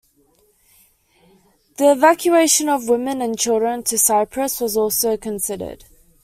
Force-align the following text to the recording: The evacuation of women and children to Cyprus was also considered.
The 1.77 1.91
evacuation 1.91 2.69
of 2.69 2.89
women 2.89 3.21
and 3.21 3.37
children 3.37 3.83
to 3.83 3.99
Cyprus 3.99 4.59
was 4.59 4.75
also 4.75 5.15
considered. 5.15 5.83